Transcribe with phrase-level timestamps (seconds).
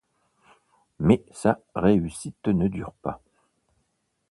[0.99, 3.21] Mais sa réussite ne dure pas.